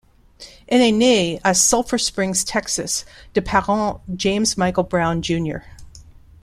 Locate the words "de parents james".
3.35-4.45